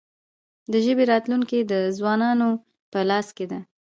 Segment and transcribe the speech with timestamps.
[0.71, 2.49] د ژبې راتلونکې د ځوانانو
[2.91, 3.59] په لاس کې ده.